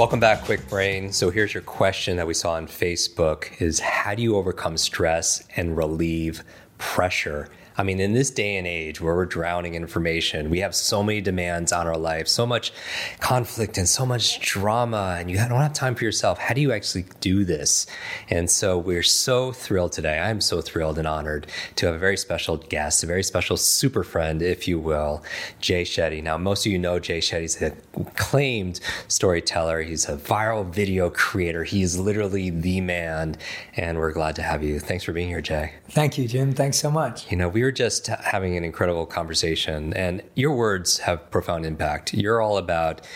[0.00, 1.12] Welcome back, Kwik Brain.
[1.12, 5.46] So here's your question that we saw on Facebook is how do you overcome stress
[5.56, 6.42] and relieve
[6.78, 7.50] pressure
[7.80, 11.02] I mean, in this day and age where we're drowning in information, we have so
[11.02, 12.74] many demands on our life, so much
[13.20, 16.38] conflict and so much drama, and you don't have time for yourself.
[16.38, 17.86] How do you actually do this?
[18.28, 20.18] And so we're so thrilled today.
[20.18, 24.04] I'm so thrilled and honored to have a very special guest, a very special super
[24.04, 25.24] friend, if you will,
[25.62, 26.22] Jay Shetty.
[26.22, 29.80] Now, most of you know Jay Shetty's an acclaimed storyteller.
[29.80, 31.64] He's a viral video creator.
[31.64, 33.38] He is literally the man,
[33.74, 34.78] and we're glad to have you.
[34.80, 35.72] Thanks for being here, Jay.
[35.88, 36.52] Thank you, Jim.
[36.52, 37.30] Thanks so much.
[37.30, 42.14] You know, we were just having an incredible conversation, and your words have profound impact.
[42.14, 43.06] You're all about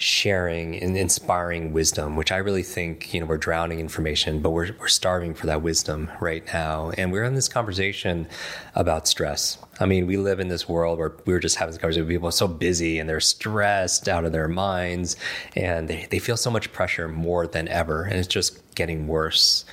[0.00, 4.70] sharing and inspiring wisdom, which I really think, you know, we're drowning information, but we're,
[4.80, 6.90] we're starving for that wisdom right now.
[6.96, 8.26] And we're in this conversation
[8.74, 9.58] about stress.
[9.78, 12.14] I mean, we live in this world where we were just having this conversation with
[12.14, 15.16] people so busy and they're stressed out of their minds
[15.54, 18.04] and they, they feel so much pressure more than ever.
[18.04, 19.66] And it's just getting worse.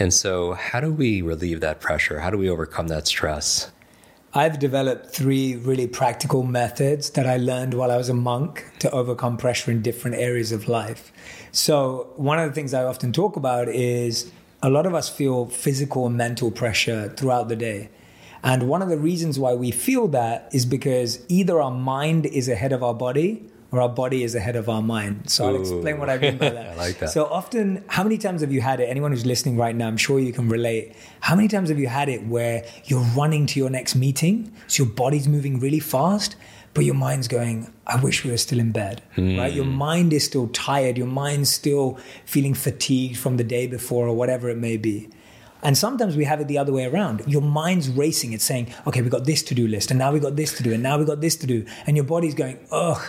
[0.00, 2.20] And so, how do we relieve that pressure?
[2.20, 3.70] How do we overcome that stress?
[4.34, 8.90] I've developed three really practical methods that I learned while I was a monk to
[8.90, 11.12] overcome pressure in different areas of life.
[11.50, 14.30] So, one of the things I often talk about is
[14.62, 17.88] a lot of us feel physical and mental pressure throughout the day.
[18.42, 22.50] And one of the reasons why we feel that is because either our mind is
[22.50, 25.30] ahead of our body or our body is ahead of our mind.
[25.30, 25.48] So Ooh.
[25.48, 26.66] I'll explain what I mean by that.
[26.72, 27.10] I like that.
[27.10, 28.84] So often, how many times have you had it?
[28.84, 30.94] Anyone who's listening right now, I'm sure you can relate.
[31.20, 34.84] How many times have you had it where you're running to your next meeting, so
[34.84, 36.36] your body's moving really fast,
[36.74, 39.38] but your mind's going, I wish we were still in bed, mm.
[39.38, 39.52] right?
[39.52, 40.96] Your mind is still tired.
[40.96, 45.08] Your mind's still feeling fatigued from the day before or whatever it may be.
[45.62, 47.24] And sometimes we have it the other way around.
[47.26, 48.32] Your mind's racing.
[48.32, 50.62] It's saying, okay, we got this to do list, and now we got this to
[50.62, 51.66] do, and now we got this to do.
[51.86, 53.02] And your body's going, ugh,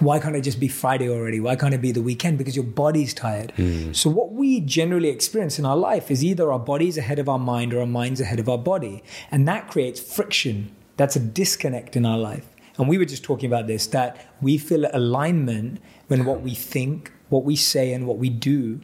[0.00, 1.40] why can't it just be Friday already?
[1.40, 2.38] Why can't it be the weekend?
[2.38, 3.52] Because your body's tired.
[3.56, 3.94] Mm.
[3.94, 7.38] So, what we generally experience in our life is either our body's ahead of our
[7.38, 9.02] mind or our mind's ahead of our body.
[9.30, 10.74] And that creates friction.
[10.96, 12.48] That's a disconnect in our life.
[12.78, 17.12] And we were just talking about this that we feel alignment when what we think,
[17.28, 18.80] what we say, and what we do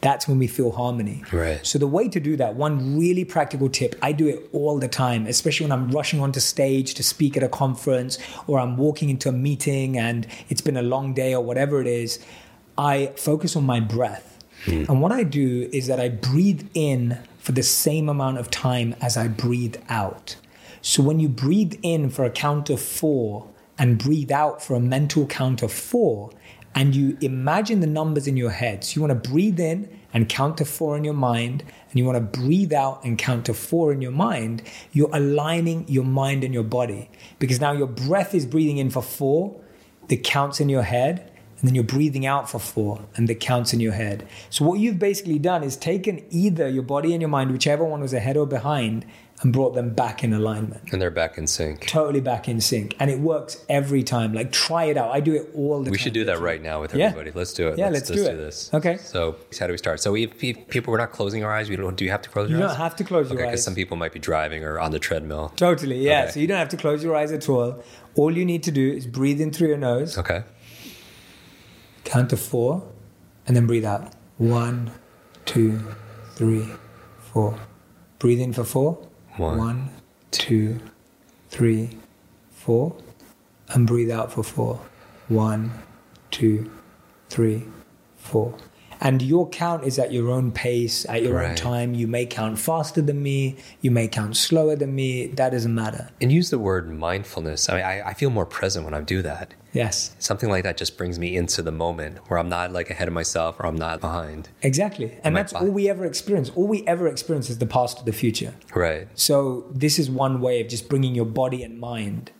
[0.00, 1.22] that's when we feel harmony.
[1.32, 1.64] Right.
[1.66, 4.88] So the way to do that, one really practical tip, I do it all the
[4.88, 9.10] time, especially when I'm rushing onto stage to speak at a conference or I'm walking
[9.10, 12.18] into a meeting and it's been a long day or whatever it is,
[12.76, 14.44] I focus on my breath.
[14.64, 14.84] Hmm.
[14.88, 18.94] And what I do is that I breathe in for the same amount of time
[19.00, 20.36] as I breathe out.
[20.82, 23.46] So when you breathe in for a count of 4
[23.78, 26.30] and breathe out for a mental count of 4,
[26.76, 28.84] and you imagine the numbers in your head.
[28.84, 32.04] So you want to breathe in and count to four in your mind, and you
[32.04, 34.62] want to breathe out and count to four in your mind.
[34.92, 39.02] You're aligning your mind and your body because now your breath is breathing in for
[39.02, 39.58] four,
[40.08, 43.72] the counts in your head, and then you're breathing out for four and the counts
[43.72, 44.28] in your head.
[44.50, 48.02] So what you've basically done is taken either your body and your mind, whichever one
[48.02, 49.06] was ahead or behind,
[49.42, 50.92] and brought them back in alignment.
[50.92, 51.86] And they're back in sync.
[51.86, 52.96] Totally back in sync.
[52.98, 54.32] And it works every time.
[54.32, 55.10] Like try it out.
[55.10, 56.04] I do it all the we time.
[56.04, 57.30] should do that right now with everybody.
[57.30, 57.36] Yeah.
[57.36, 57.78] Let's do it.
[57.78, 58.70] Yeah, let's, let's, let's do, do, this.
[58.72, 58.96] Okay.
[58.96, 60.00] So how do we start?
[60.00, 62.48] So if people were not closing our eyes, we don't do you have to close
[62.48, 62.70] your you eyes?
[62.70, 63.52] You don't have to close your okay, eyes.
[63.52, 65.52] Because some people might be driving or on the treadmill.
[65.56, 66.24] Totally, yeah.
[66.24, 66.32] Okay.
[66.32, 67.82] So you don't have to close your eyes at all.
[68.14, 70.16] All you need to do is breathe in through your nose.
[70.16, 70.44] Okay.
[72.04, 72.88] Count to four
[73.46, 74.14] and then breathe out.
[74.38, 74.92] One,
[75.44, 75.80] two,
[76.34, 76.66] three,
[77.32, 77.58] four.
[78.18, 79.06] Breathe in for four.
[79.36, 79.90] One,
[80.30, 80.80] two,
[81.50, 81.98] three,
[82.50, 82.96] four,
[83.68, 84.80] and breathe out for four.
[85.28, 85.72] One,
[86.30, 86.70] two,
[87.28, 87.64] three,
[88.16, 88.54] four.
[89.00, 91.50] And your count is at your own pace, at your right.
[91.50, 91.94] own time.
[91.94, 95.26] You may count faster than me, you may count slower than me.
[95.26, 96.10] That doesn't matter.
[96.20, 97.68] And use the word mindfulness.
[97.68, 99.54] I mean, I, I feel more present when I do that.
[99.72, 100.16] Yes.
[100.18, 103.14] Something like that just brings me into the moment where I'm not like ahead of
[103.14, 104.48] myself or I'm not behind.
[104.62, 105.18] Exactly.
[105.22, 106.50] And that's all we ever experience.
[106.54, 108.54] All we ever experience is the past or the future.
[108.74, 109.08] Right.
[109.14, 112.30] So this is one way of just bringing your body and mind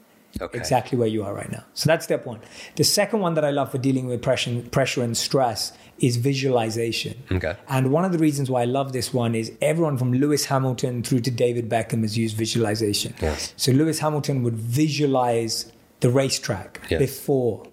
[0.40, 0.58] okay.
[0.58, 1.64] exactly where you are right now.
[1.74, 2.40] So that's step one.
[2.76, 7.22] The second one that I love for dealing with pressure, pressure and stress is visualization.
[7.32, 7.56] Okay.
[7.68, 11.02] And one of the reasons why I love this one is everyone from Lewis Hamilton
[11.02, 13.14] through to David Beckham has used visualization.
[13.20, 13.54] Yes.
[13.56, 16.98] So Lewis Hamilton would visualize the racetrack yes.
[16.98, 17.66] before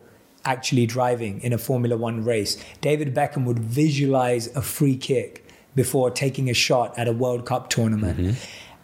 [0.46, 2.58] actually driving in a Formula One race.
[2.82, 5.46] David Beckham would visualize a free kick
[5.76, 8.20] before taking a shot at a World Cup tournament.
[8.20, 8.34] Mm-hmm.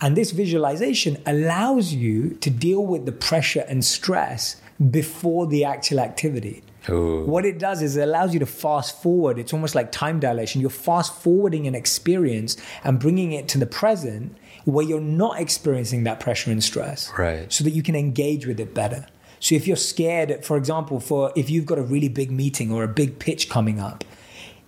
[0.01, 5.99] And this visualization allows you to deal with the pressure and stress before the actual
[5.99, 6.63] activity.
[6.87, 7.25] Ooh.
[7.25, 9.37] What it does is it allows you to fast forward.
[9.37, 10.61] It's almost like time dilation.
[10.61, 16.03] You're fast forwarding an experience and bringing it to the present where you're not experiencing
[16.05, 17.11] that pressure and stress.
[17.17, 17.51] Right.
[17.51, 19.05] So that you can engage with it better.
[19.41, 22.83] So if you're scared, for example, for if you've got a really big meeting or
[22.83, 24.03] a big pitch coming up,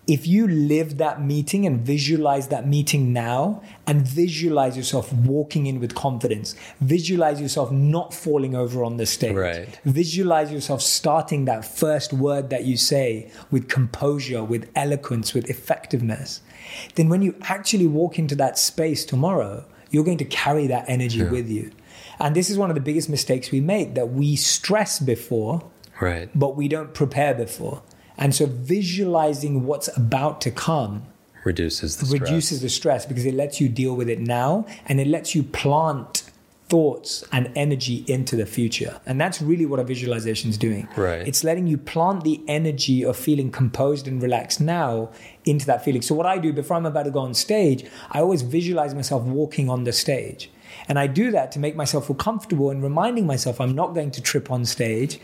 [0.07, 5.79] if you live that meeting and visualize that meeting now and visualize yourself walking in
[5.79, 9.79] with confidence, visualize yourself not falling over on the stage, Right.
[9.85, 16.41] visualize yourself starting that first word that you say with composure, with eloquence, with effectiveness,
[16.95, 21.23] then when you actually walk into that space tomorrow, you're going to carry that energy
[21.23, 21.69] with you.
[22.19, 25.61] And this is one of the biggest mistakes we make that we stress before
[25.99, 26.29] Right.
[26.33, 27.83] but we don't prepare before.
[28.17, 31.05] And so visualizing what's about to come
[31.43, 32.21] Reduces the stress.
[32.21, 35.41] reduces the stress because it lets you deal with it now and it lets you
[35.41, 36.23] plant
[36.71, 39.01] thoughts and energy into the future.
[39.05, 40.87] And that's really what a visualization is doing.
[40.95, 41.27] Right.
[41.27, 45.09] It's letting you plant the energy of feeling composed and relaxed now
[45.43, 46.01] into that feeling.
[46.01, 49.23] So what I do before I'm about to go on stage, I always visualize myself
[49.23, 50.49] walking on the stage.
[50.87, 54.11] And I do that to make myself feel comfortable and reminding myself I'm not going
[54.11, 55.19] to trip on stage,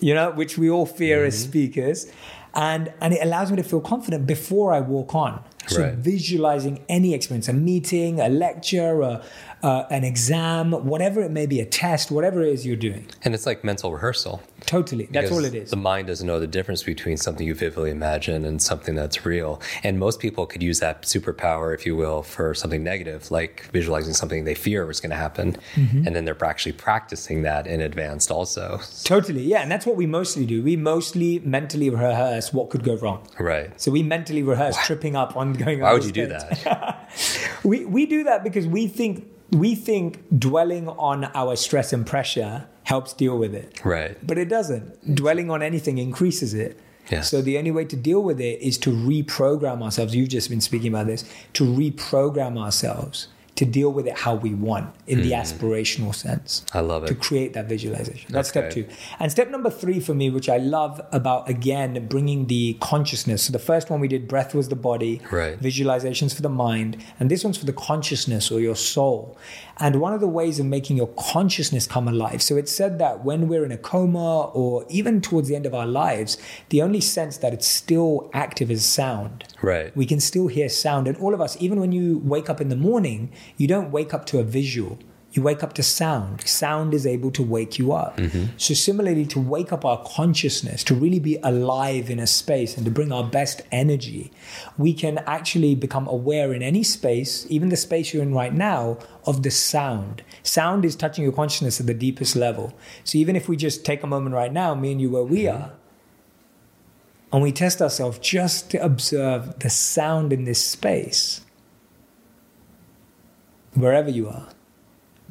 [0.00, 1.50] you know, which we all fear as Mm-hmm.
[1.50, 2.06] speakers.
[2.54, 5.42] And and it allows me to feel confident before I walk on.
[5.68, 5.94] So Right.
[5.94, 9.22] visualizing any experience, a meeting, a lecture, a,
[9.62, 13.06] uh, an exam, whatever it may be, a test, whatever it is you're doing.
[13.24, 14.42] And it's like mental rehearsal.
[14.66, 15.08] Totally.
[15.10, 15.70] That's all it is.
[15.70, 19.60] The mind doesn't know the difference between something you vividly imagine and something that's real.
[19.82, 24.14] And most people could use that superpower, if you will, for something negative, like visualizing
[24.14, 25.56] something they fear was going to happen.
[25.74, 26.06] Mm-hmm.
[26.06, 28.80] And then they're actually practicing that in advance also.
[29.04, 29.42] Totally.
[29.42, 29.62] Yeah.
[29.62, 30.62] And that's what we mostly do.
[30.62, 33.26] We mostly mentally rehearse what could go wrong.
[33.38, 33.78] Right.
[33.80, 35.88] So we mentally rehearse tripping up on going on.
[35.88, 36.94] Why would you do that?
[37.64, 42.66] We we do that because we think we think dwelling on our stress and pressure
[42.84, 43.84] helps deal with it.
[43.84, 44.16] Right.
[44.26, 45.14] But it doesn't.
[45.14, 46.78] Dwelling on anything increases it.
[47.10, 47.30] Yes.
[47.30, 50.14] So the only way to deal with it is to reprogram ourselves.
[50.14, 51.24] You've just been speaking about this,
[51.54, 53.28] to reprogram ourselves
[53.58, 55.42] to deal with it how we want in the mm-hmm.
[55.42, 57.08] aspirational sense I love it.
[57.08, 58.32] to create that visualization.
[58.32, 58.86] That's step two.
[59.18, 63.42] And step number three for me, which I love about again bringing the consciousness.
[63.42, 65.60] So the first one we did, breath was the body, Right.
[65.60, 69.36] visualizations for the mind, and this one's for the consciousness or your soul.
[69.80, 72.42] And one of the ways of making your consciousness come alive.
[72.42, 75.74] So it's said that when we're in a coma or even towards the end of
[75.74, 76.36] our lives,
[76.70, 79.44] the only sense that it's still active is sound.
[79.62, 79.96] Right.
[79.96, 81.06] We can still hear sound.
[81.06, 84.12] And all of us, even when you wake up in the morning, you don't wake
[84.14, 84.98] up to a visual.
[85.32, 86.40] You wake up to sound.
[86.48, 88.16] Sound is able to wake you up.
[88.16, 88.56] Mm-hmm.
[88.56, 92.84] So, similarly, to wake up our consciousness, to really be alive in a space and
[92.86, 94.32] to bring our best energy,
[94.78, 98.98] we can actually become aware in any space, even the space you're in right now,
[99.26, 100.22] of the sound.
[100.42, 102.72] Sound is touching your consciousness at the deepest level.
[103.04, 105.42] So, even if we just take a moment right now, me and you where we
[105.42, 105.62] mm-hmm.
[105.62, 105.72] are,
[107.32, 111.42] and we test ourselves just to observe the sound in this space,
[113.80, 114.48] wherever you are,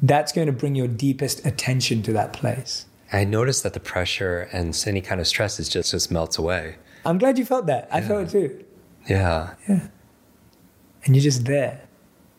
[0.00, 2.86] that's going to bring your deepest attention to that place.
[3.12, 6.76] I noticed that the pressure and any kind of stress is just just melts away.
[7.04, 7.88] I'm glad you felt that.
[7.90, 8.64] I felt it too.
[9.08, 9.54] Yeah.
[9.66, 9.88] Yeah.
[11.04, 11.88] And you're just there.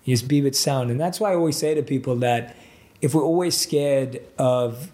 [0.04, 0.92] You just be with sound.
[0.92, 2.56] And that's why I always say to people that
[3.01, 4.92] if we're always scared of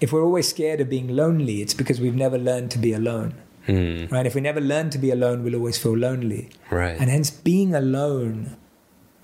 [0.00, 3.34] if we're always scared of being lonely, it's because we've never learned to be alone.
[3.66, 4.06] Hmm.
[4.06, 4.24] Right?
[4.24, 6.48] If we never learn to be alone, we'll always feel lonely.
[6.70, 6.96] Right.
[6.98, 8.56] And hence being alone,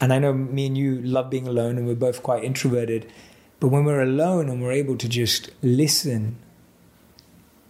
[0.01, 3.11] and I know me and you love being alone and we're both quite introverted,
[3.61, 6.37] but when we're alone and we're able to just listen,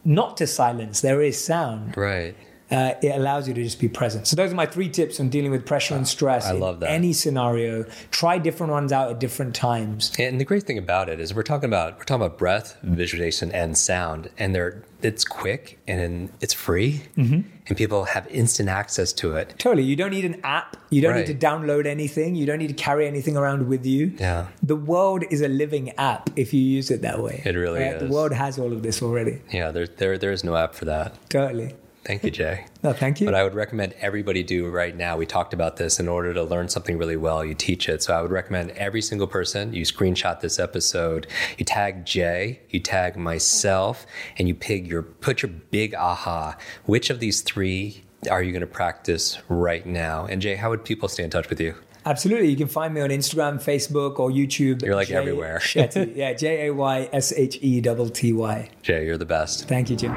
[0.04, 2.36] not to silence, there is sound, Right.
[2.70, 4.26] Uh, it allows you to just be present.
[4.26, 6.80] So those are my three tips on dealing with pressure and stress I in love
[6.80, 6.90] that.
[6.90, 7.84] any scenario.
[8.10, 10.12] Try different ones out at different times.
[10.18, 13.52] And the great thing about it is we're talking about we're talking about breath, visualization,
[13.52, 17.40] and sound, and they're it's quick and it's free, Mm-hmm.
[17.68, 19.54] and people have instant access to it.
[19.58, 19.84] Totally.
[19.84, 20.76] You don't need an app.
[20.90, 21.28] You don't Right.
[21.28, 22.34] need to download anything.
[22.34, 24.12] You don't need to carry anything around with you.
[24.18, 24.46] Yeah.
[24.62, 27.42] The world is a living app if you use it that way.
[27.44, 28.02] It really The is.
[28.02, 29.42] The world has all of this already.
[29.52, 31.14] Yeah, there there there is no app for that.
[31.28, 31.74] Totally.
[32.06, 32.64] Thank you, Jay.
[32.84, 33.26] No, thank you.
[33.26, 35.16] But I would recommend everybody do right now.
[35.16, 38.00] We talked about this in order to learn something really well, you teach it.
[38.00, 41.26] So I would recommend every single person, you screenshot this episode,
[41.58, 44.06] you tag Jay, you tag myself,
[44.38, 46.56] and you pick your put your big aha.
[46.84, 50.26] Which of these three are you going to practice right now?
[50.26, 51.74] And Jay, how would people stay in touch with you?
[52.04, 52.50] Absolutely.
[52.50, 54.82] You can find me on Instagram, Facebook, or YouTube.
[54.82, 55.58] You're like everywhere.
[55.58, 56.14] Shetty.
[56.14, 58.70] Yeah, J A Y S H E T T Y.
[58.82, 59.66] Jay, you're the best.
[59.66, 60.16] Thank you, Jim.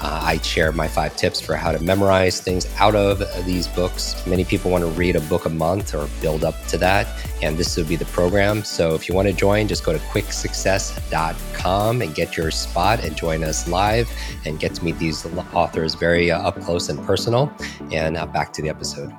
[0.00, 4.26] Uh, I share my five tips for how to memorize things out of these books.
[4.26, 7.08] Many people want to read a book a month or build up to that,
[7.42, 8.64] and this would be the program.
[8.64, 13.16] So if you want to join, just go to kwiksuccess.com and get your spot and
[13.16, 14.10] join us live
[14.46, 17.52] and get to meet these authors very uh, up close and personal.
[17.92, 19.12] And uh, back to the episode.